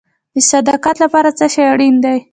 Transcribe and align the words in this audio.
د 0.33 0.35
صداقت 0.51 0.95
لپاره 1.03 1.29
څه 1.37 1.45
شی 1.53 1.63
اړین 1.73 1.95
دی؟ 2.03 2.17